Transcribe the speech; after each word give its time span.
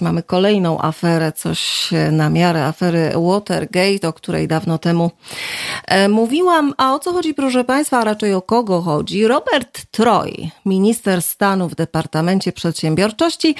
Mamy 0.00 0.22
kolejną 0.22 0.80
aferę, 0.80 1.32
coś 1.32 1.90
na 2.12 2.30
miarę 2.30 2.64
afery 2.64 3.12
Watergate, 3.16 4.08
o 4.08 4.12
której 4.12 4.48
dawno 4.48 4.78
temu 4.78 5.10
e, 5.86 6.08
mówiłam. 6.08 6.74
A 6.76 6.94
o 6.94 6.98
co 6.98 7.12
chodzi, 7.12 7.34
proszę 7.34 7.64
Państwa, 7.64 7.98
a 7.98 8.04
raczej 8.04 8.34
o 8.34 8.42
kogo 8.42 8.80
chodzi? 8.80 9.26
Robert 9.26 9.86
Troy, 9.90 10.50
minister 10.66 11.22
stanu 11.22 11.68
w 11.68 11.74
Departamencie 11.74 12.52
Przedsiębiorczości, 12.52 13.54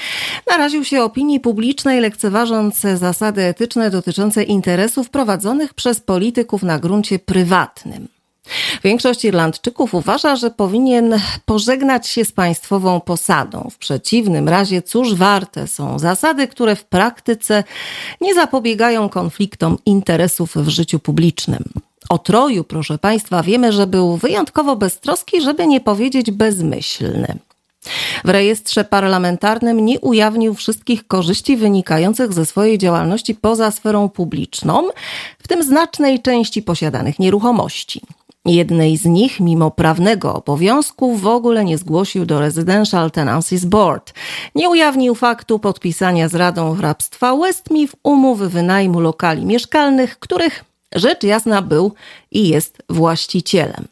naraził 0.50 0.84
się 0.84 1.02
opinii 1.02 1.40
publicznej, 1.40 2.00
lekceważąc 2.00 2.80
zasady 2.80 3.42
etyczne 3.42 3.90
dotyczące 3.90 4.42
interesów 4.42 5.10
prowadzonych 5.10 5.74
przez 5.74 6.00
polityków 6.00 6.62
na 6.62 6.78
gruncie 6.78 7.18
prywatnym. 7.18 8.17
Większość 8.84 9.24
Irlandczyków 9.24 9.94
uważa, 9.94 10.36
że 10.36 10.50
powinien 10.50 11.20
pożegnać 11.44 12.08
się 12.08 12.24
z 12.24 12.32
państwową 12.32 13.00
posadą. 13.00 13.68
W 13.70 13.78
przeciwnym 13.78 14.48
razie, 14.48 14.82
cóż 14.82 15.14
warte 15.14 15.66
są 15.66 15.98
zasady, 15.98 16.48
które 16.48 16.76
w 16.76 16.84
praktyce 16.84 17.64
nie 18.20 18.34
zapobiegają 18.34 19.08
konfliktom 19.08 19.78
interesów 19.86 20.56
w 20.56 20.68
życiu 20.68 20.98
publicznym. 20.98 21.64
O 22.08 22.18
Troju, 22.18 22.64
proszę 22.64 22.98
Państwa, 22.98 23.42
wiemy, 23.42 23.72
że 23.72 23.86
był 23.86 24.16
wyjątkowo 24.16 24.76
beztroski, 24.76 25.40
żeby 25.40 25.66
nie 25.66 25.80
powiedzieć 25.80 26.30
bezmyślny. 26.30 27.38
W 28.24 28.28
rejestrze 28.28 28.84
parlamentarnym 28.84 29.84
nie 29.84 30.00
ujawnił 30.00 30.54
wszystkich 30.54 31.06
korzyści 31.06 31.56
wynikających 31.56 32.32
ze 32.32 32.46
swojej 32.46 32.78
działalności 32.78 33.34
poza 33.34 33.70
sferą 33.70 34.08
publiczną, 34.08 34.88
w 35.38 35.48
tym 35.48 35.62
znacznej 35.62 36.22
części 36.22 36.62
posiadanych 36.62 37.18
nieruchomości. 37.18 38.00
Jednej 38.48 38.96
z 38.96 39.04
nich, 39.04 39.40
mimo 39.40 39.70
prawnego 39.70 40.34
obowiązku, 40.34 41.16
w 41.16 41.26
ogóle 41.26 41.64
nie 41.64 41.78
zgłosił 41.78 42.26
do 42.26 42.40
Residential 42.40 43.10
Tenancies 43.10 43.64
Board. 43.64 44.14
Nie 44.54 44.68
ujawnił 44.68 45.14
faktu 45.14 45.58
podpisania 45.58 46.28
z 46.28 46.34
Radą 46.34 46.74
Hrabstwa 46.74 47.36
Westmeath 47.36 47.92
umów 48.02 48.38
wynajmu 48.38 49.00
lokali 49.00 49.46
mieszkalnych, 49.46 50.18
których 50.18 50.64
rzecz 50.94 51.22
jasna 51.22 51.62
był 51.62 51.92
i 52.30 52.48
jest 52.48 52.82
właścicielem. 52.88 53.84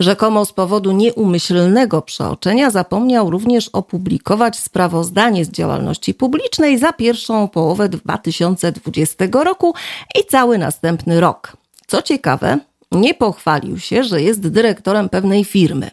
Rzekomo 0.00 0.44
z 0.44 0.52
powodu 0.52 0.92
nieumyślnego 0.92 2.02
przeoczenia 2.02 2.70
zapomniał 2.70 3.30
również 3.30 3.68
opublikować 3.68 4.58
sprawozdanie 4.58 5.44
z 5.44 5.50
działalności 5.50 6.14
publicznej 6.14 6.78
za 6.78 6.92
pierwszą 6.92 7.48
połowę 7.48 7.88
2020 7.88 9.24
roku 9.32 9.74
i 10.20 10.26
cały 10.26 10.58
następny 10.58 11.20
rok. 11.20 11.56
Co 11.86 12.02
ciekawe, 12.02 12.58
nie 12.92 13.14
pochwalił 13.14 13.78
się, 13.78 14.04
że 14.04 14.22
jest 14.22 14.48
dyrektorem 14.48 15.08
pewnej 15.08 15.44
firmy. 15.44 15.90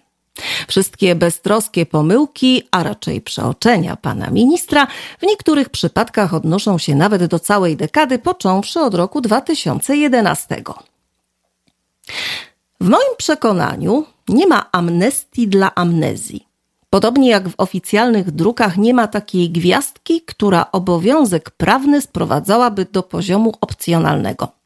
Wszystkie 0.67 1.15
beztroskie 1.15 1.85
pomyłki, 1.85 2.63
a 2.71 2.83
raczej 2.83 3.21
przeoczenia 3.21 3.95
pana 3.95 4.29
ministra, 4.29 4.87
w 5.19 5.23
niektórych 5.23 5.69
przypadkach 5.69 6.33
odnoszą 6.33 6.77
się 6.77 6.95
nawet 6.95 7.25
do 7.25 7.39
całej 7.39 7.77
dekady, 7.77 8.19
począwszy 8.19 8.79
od 8.79 8.95
roku 8.95 9.21
2011. 9.21 10.63
W 12.81 12.89
moim 12.89 13.15
przekonaniu 13.17 14.05
nie 14.27 14.47
ma 14.47 14.69
amnestii 14.71 15.47
dla 15.47 15.75
amnezji. 15.75 16.47
Podobnie 16.89 17.29
jak 17.29 17.49
w 17.49 17.53
oficjalnych 17.57 18.31
drukach 18.31 18.77
nie 18.77 18.93
ma 18.93 19.07
takiej 19.07 19.49
gwiazdki, 19.49 20.21
która 20.21 20.71
obowiązek 20.71 21.51
prawny 21.51 22.01
sprowadzałaby 22.01 22.85
do 22.91 23.03
poziomu 23.03 23.53
opcjonalnego. 23.61 24.64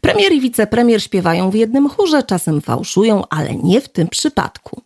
Premier 0.00 0.32
i 0.32 0.40
wicepremier 0.40 1.02
śpiewają 1.02 1.50
w 1.50 1.54
jednym 1.54 1.88
chórze, 1.88 2.22
czasem 2.22 2.60
fałszują, 2.60 3.22
ale 3.30 3.54
nie 3.54 3.80
w 3.80 3.88
tym 3.88 4.08
przypadku. 4.08 4.82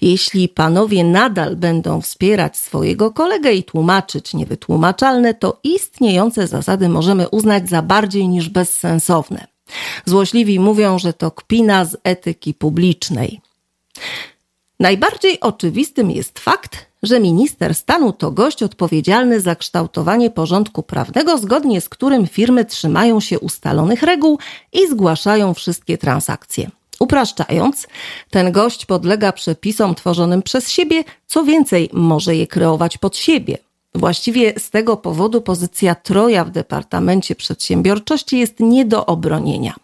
Jeśli 0.00 0.48
panowie 0.48 1.04
nadal 1.04 1.56
będą 1.56 2.00
wspierać 2.00 2.56
swojego 2.56 3.10
kolegę 3.10 3.52
i 3.52 3.64
tłumaczyć 3.64 4.34
niewytłumaczalne, 4.34 5.34
to 5.34 5.60
istniejące 5.64 6.46
zasady 6.46 6.88
możemy 6.88 7.28
uznać 7.28 7.68
za 7.68 7.82
bardziej 7.82 8.28
niż 8.28 8.48
bezsensowne. 8.48 9.46
Złośliwi 10.04 10.60
mówią, 10.60 10.98
że 10.98 11.12
to 11.12 11.30
kpina 11.30 11.84
z 11.84 11.96
etyki 12.04 12.54
publicznej. 12.54 13.40
Najbardziej 14.80 15.40
oczywistym 15.40 16.10
jest 16.10 16.38
fakt, 16.38 16.86
że 17.02 17.20
minister 17.20 17.74
stanu 17.74 18.12
to 18.12 18.30
gość 18.30 18.62
odpowiedzialny 18.62 19.40
za 19.40 19.56
kształtowanie 19.56 20.30
porządku 20.30 20.82
prawnego, 20.82 21.38
zgodnie 21.38 21.80
z 21.80 21.88
którym 21.88 22.26
firmy 22.26 22.64
trzymają 22.64 23.20
się 23.20 23.40
ustalonych 23.40 24.02
reguł 24.02 24.38
i 24.72 24.88
zgłaszają 24.88 25.54
wszystkie 25.54 25.98
transakcje. 25.98 26.70
Upraszczając, 27.00 27.86
ten 28.30 28.52
gość 28.52 28.86
podlega 28.86 29.32
przepisom 29.32 29.94
tworzonym 29.94 30.42
przez 30.42 30.70
siebie, 30.70 31.04
co 31.26 31.44
więcej, 31.44 31.90
może 31.92 32.36
je 32.36 32.46
kreować 32.46 32.98
pod 32.98 33.16
siebie. 33.16 33.58
Właściwie 33.94 34.60
z 34.60 34.70
tego 34.70 34.96
powodu 34.96 35.40
pozycja 35.40 35.94
Troja 35.94 36.44
w 36.44 36.50
Departamencie 36.50 37.34
Przedsiębiorczości 37.34 38.38
jest 38.38 38.60
nie 38.60 38.84
do 38.84 39.06
obronienia. 39.06 39.74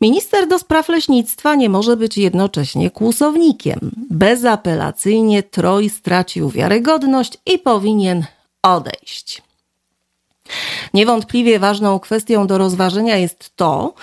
Minister 0.00 0.48
do 0.48 0.58
spraw 0.58 0.88
leśnictwa 0.88 1.54
nie 1.54 1.68
może 1.68 1.96
być 1.96 2.18
jednocześnie 2.18 2.90
kłusownikiem. 2.90 3.78
Bezapelacyjnie 4.10 5.42
Troj 5.42 5.90
stracił 5.90 6.50
wiarygodność 6.50 7.38
i 7.46 7.58
powinien 7.58 8.24
odejść. 8.62 9.42
Niewątpliwie 10.94 11.58
ważną 11.58 11.98
kwestią 11.98 12.46
do 12.46 12.58
rozważenia 12.58 13.16
jest 13.16 13.56
to, 13.56 13.94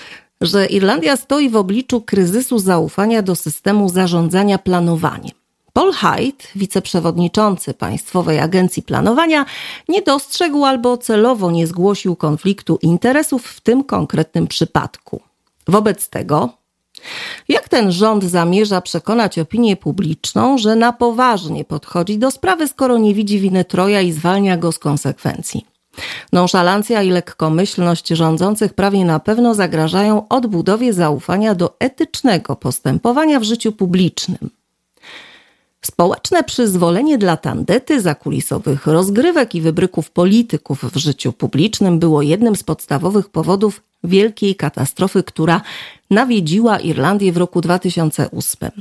że 0.41 0.65
Irlandia 0.65 1.17
stoi 1.17 1.49
w 1.49 1.55
obliczu 1.55 2.01
kryzysu 2.01 2.59
zaufania 2.59 3.21
do 3.21 3.35
systemu 3.35 3.89
zarządzania 3.89 4.57
planowaniem. 4.57 5.31
Paul 5.73 5.93
Hyde, 5.93 6.43
wiceprzewodniczący 6.55 7.73
Państwowej 7.73 8.39
Agencji 8.39 8.83
Planowania, 8.83 9.45
nie 9.89 10.01
dostrzegł 10.01 10.65
albo 10.65 10.97
celowo 10.97 11.51
nie 11.51 11.67
zgłosił 11.67 12.15
konfliktu 12.15 12.79
interesów 12.81 13.45
w 13.47 13.61
tym 13.61 13.83
konkretnym 13.83 14.47
przypadku. 14.47 15.21
Wobec 15.71 16.09
tego, 16.09 16.49
jak 17.49 17.69
ten 17.69 17.91
rząd 17.91 18.23
zamierza 18.23 18.81
przekonać 18.81 19.39
opinię 19.39 19.75
publiczną, 19.75 20.57
że 20.57 20.75
na 20.75 20.93
poważnie 20.93 21.65
podchodzi 21.65 22.17
do 22.17 22.31
sprawy, 22.31 22.67
skoro 22.67 22.97
nie 22.97 23.13
widzi 23.13 23.39
winy 23.39 23.65
Troja 23.65 24.01
i 24.01 24.11
zwalnia 24.11 24.57
go 24.57 24.71
z 24.71 24.79
konsekwencji? 24.79 25.65
Nonszalancja 26.33 27.01
i 27.01 27.09
lekkomyślność 27.09 28.07
rządzących 28.07 28.73
prawie 28.73 29.05
na 29.05 29.19
pewno 29.19 29.55
zagrażają 29.55 30.27
odbudowie 30.27 30.93
zaufania 30.93 31.55
do 31.55 31.75
etycznego 31.79 32.55
postępowania 32.55 33.39
w 33.39 33.43
życiu 33.43 33.71
publicznym. 33.71 34.49
Społeczne 35.81 36.43
przyzwolenie 36.43 37.17
dla 37.17 37.37
tandety, 37.37 38.01
zakulisowych 38.01 38.87
rozgrywek 38.87 39.55
i 39.55 39.61
wybryków 39.61 40.11
polityków 40.11 40.83
w 40.83 40.97
życiu 40.97 41.33
publicznym 41.33 41.99
było 41.99 42.21
jednym 42.21 42.55
z 42.55 42.63
podstawowych 42.63 43.29
powodów 43.29 43.81
wielkiej 44.03 44.55
katastrofy, 44.55 45.23
która 45.23 45.61
nawiedziła 46.09 46.79
Irlandię 46.79 47.31
w 47.33 47.37
roku 47.37 47.61
2008. 47.61 48.71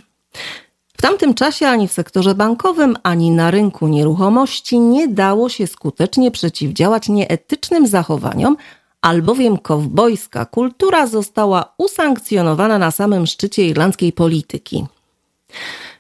W 1.00 1.02
tamtym 1.02 1.34
czasie 1.34 1.68
ani 1.68 1.88
w 1.88 1.92
sektorze 1.92 2.34
bankowym, 2.34 2.96
ani 3.02 3.30
na 3.30 3.50
rynku 3.50 3.88
nieruchomości 3.88 4.78
nie 4.78 5.08
dało 5.08 5.48
się 5.48 5.66
skutecznie 5.66 6.30
przeciwdziałać 6.30 7.08
nieetycznym 7.08 7.86
zachowaniom, 7.86 8.56
albowiem 9.02 9.58
kowbojska 9.58 10.44
kultura 10.44 11.06
została 11.06 11.74
usankcjonowana 11.78 12.78
na 12.78 12.90
samym 12.90 13.26
szczycie 13.26 13.66
irlandzkiej 13.66 14.12
polityki. 14.12 14.86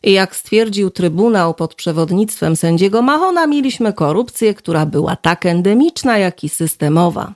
I 0.02 0.12
jak 0.12 0.36
stwierdził 0.36 0.90
Trybunał 0.90 1.54
pod 1.54 1.74
przewodnictwem 1.74 2.56
sędziego 2.56 3.02
Mahona, 3.02 3.46
mieliśmy 3.46 3.92
korupcję, 3.92 4.54
która 4.54 4.86
była 4.86 5.16
tak 5.16 5.46
endemiczna, 5.46 6.18
jak 6.18 6.44
i 6.44 6.48
systemowa. 6.48 7.32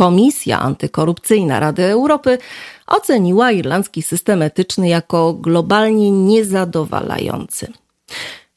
Komisja 0.00 0.60
Antykorupcyjna 0.60 1.60
Rady 1.60 1.84
Europy 1.84 2.38
oceniła 2.86 3.52
irlandzki 3.52 4.02
system 4.02 4.42
etyczny 4.42 4.88
jako 4.88 5.32
globalnie 5.32 6.10
niezadowalający. 6.10 7.72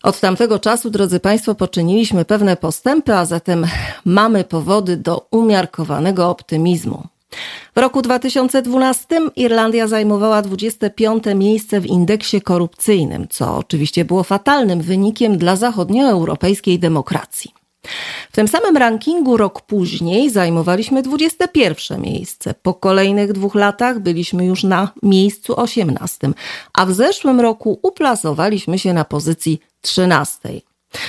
Od 0.03 0.19
tamtego 0.19 0.59
czasu, 0.59 0.89
drodzy 0.89 1.19
Państwo, 1.19 1.55
poczyniliśmy 1.55 2.25
pewne 2.25 2.57
postępy, 2.57 3.13
a 3.13 3.25
zatem 3.25 3.67
mamy 4.05 4.43
powody 4.43 4.97
do 4.97 5.27
umiarkowanego 5.31 6.29
optymizmu. 6.29 7.07
W 7.75 7.79
roku 7.79 8.01
2012 8.01 9.05
Irlandia 9.35 9.87
zajmowała 9.87 10.41
25 10.41 11.23
miejsce 11.35 11.81
w 11.81 11.85
indeksie 11.85 12.41
korupcyjnym, 12.41 13.27
co 13.27 13.57
oczywiście 13.57 14.05
było 14.05 14.23
fatalnym 14.23 14.81
wynikiem 14.81 15.37
dla 15.37 15.55
zachodnioeuropejskiej 15.55 16.79
demokracji. 16.79 17.53
W 18.33 18.35
tym 18.35 18.47
samym 18.47 18.77
rankingu 18.77 19.37
rok 19.37 19.61
później 19.61 20.29
zajmowaliśmy 20.29 21.01
21 21.01 22.01
miejsce. 22.01 22.53
Po 22.61 22.73
kolejnych 22.73 23.33
dwóch 23.33 23.55
latach 23.55 23.99
byliśmy 23.99 24.45
już 24.45 24.63
na 24.63 24.91
miejscu 25.03 25.59
18, 25.59 26.31
a 26.73 26.85
w 26.85 26.93
zeszłym 26.93 27.41
roku 27.41 27.79
uplasowaliśmy 27.81 28.79
się 28.79 28.93
na 28.93 29.05
pozycji 29.05 29.59
13. 29.81 30.49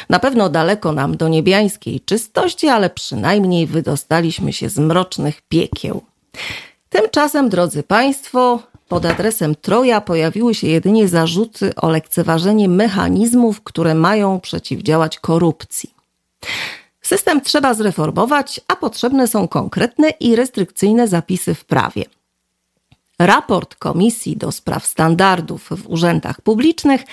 Na 0.09 0.19
pewno 0.19 0.49
daleko 0.49 0.93
nam 0.93 1.17
do 1.17 1.29
niebiańskiej 1.29 2.01
czystości, 2.01 2.69
ale 2.69 2.91
przynajmniej 2.91 3.67
wydostaliśmy 3.67 4.53
się 4.53 4.69
z 4.69 4.79
mrocznych 4.79 5.43
piekieł. 5.49 6.03
Tymczasem, 6.89 7.49
drodzy 7.49 7.83
Państwo, 7.83 8.63
pod 8.89 9.07
adresem 9.07 9.55
Troja 9.55 10.01
pojawiły 10.01 10.55
się 10.55 10.67
jedynie 10.67 11.09
zarzuty 11.09 11.75
o 11.75 11.89
lekceważenie 11.89 12.69
mechanizmów, 12.69 13.63
które 13.63 13.95
mają 13.95 14.41
przeciwdziałać 14.41 15.19
korupcji. 15.19 15.95
System 17.05 17.41
trzeba 17.41 17.75
zreformować, 17.75 18.61
a 18.69 18.77
potrzebne 18.77 19.29
są 19.29 19.49
konkretne 19.49 20.11
i 20.11 20.37
restrykcyjne 20.37 21.09
zapisy 21.09 21.55
w 21.55 21.65
prawie. 21.65 22.05
Raport 23.19 23.75
Komisji 23.75 24.37
do 24.37 24.53
Spraw 24.53 24.87
Standardów 24.87 25.69
w 25.71 25.91
Urzędach 25.91 26.41
Publicznych, 26.41 27.05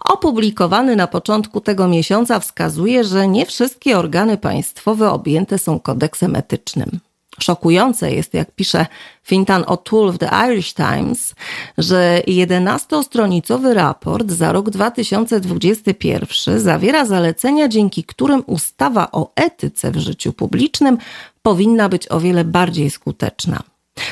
opublikowany 0.00 0.96
na 0.96 1.06
początku 1.06 1.60
tego 1.60 1.88
miesiąca, 1.88 2.40
wskazuje, 2.40 3.04
że 3.04 3.28
nie 3.28 3.46
wszystkie 3.46 3.98
organy 3.98 4.36
państwowe 4.36 5.10
objęte 5.10 5.58
są 5.58 5.80
kodeksem 5.80 6.36
etycznym. 6.36 7.00
Szokujące 7.38 8.12
jest, 8.12 8.34
jak 8.34 8.50
pisze 8.50 8.86
Fintan 9.22 9.62
O'Toole 9.62 10.12
w 10.12 10.18
The 10.18 10.30
Irish 10.48 10.74
Times, 10.74 11.34
że 11.78 12.22
11-stronicowy 12.28 13.72
raport 13.74 14.30
za 14.30 14.52
rok 14.52 14.70
2021 14.70 16.60
zawiera 16.60 17.04
zalecenia, 17.04 17.68
dzięki 17.68 18.04
którym 18.04 18.42
ustawa 18.46 19.08
o 19.12 19.32
etyce 19.36 19.90
w 19.90 19.96
życiu 19.96 20.32
publicznym 20.32 20.98
powinna 21.42 21.88
być 21.88 22.10
o 22.10 22.20
wiele 22.20 22.44
bardziej 22.44 22.90
skuteczna. 22.90 23.62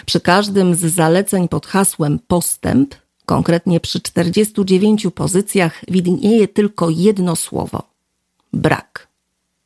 Przy 0.07 0.21
każdym 0.21 0.75
z 0.75 0.81
zaleceń 0.81 1.49
pod 1.49 1.67
hasłem 1.67 2.19
postęp, 2.27 2.95
konkretnie 3.27 3.81
przy 3.81 4.01
49 4.01 5.07
pozycjach, 5.15 5.81
widnieje 5.89 6.49
tylko 6.49 6.91
jedno 6.91 7.37
słowo 7.37 7.83
brak. 8.53 9.08